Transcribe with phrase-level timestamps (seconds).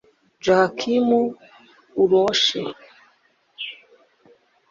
[0.43, 1.09] Joakim
[2.01, 2.49] Oluoch